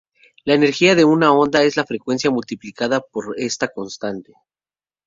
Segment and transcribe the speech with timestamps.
[0.45, 4.33] La energía de una onda es la frecuencia multiplicada por esta constante.